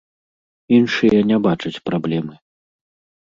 [0.77, 2.33] Іншыя не бачаць праблемы.